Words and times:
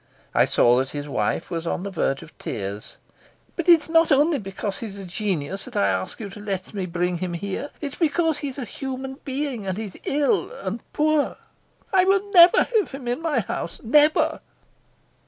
I 0.33 0.45
saw 0.45 0.77
that 0.77 0.89
his 0.97 1.07
wife 1.07 1.51
was 1.51 1.67
on 1.67 1.83
the 1.83 1.91
verge 1.91 2.23
of 2.23 2.35
tears. 2.39 2.97
"But 3.55 3.69
it's 3.69 3.87
not 3.87 4.11
only 4.11 4.39
because 4.39 4.79
he's 4.79 4.97
a 4.97 5.05
genius 5.05 5.65
that 5.65 5.75
I 5.77 5.87
ask 5.89 6.19
you 6.19 6.27
to 6.31 6.39
let 6.39 6.73
me 6.73 6.87
bring 6.87 7.19
him 7.19 7.33
here; 7.35 7.69
it's 7.81 7.97
because 7.97 8.39
he's 8.39 8.57
a 8.57 8.65
human 8.65 9.19
being, 9.23 9.67
and 9.67 9.77
he 9.77 9.85
is 9.85 9.97
ill 10.05 10.51
and 10.63 10.79
poor." 10.91 11.37
"I 11.93 12.05
will 12.05 12.31
never 12.31 12.63
have 12.79 12.89
him 12.89 13.07
in 13.07 13.21
my 13.21 13.41
house 13.41 13.79
never." 13.83 14.39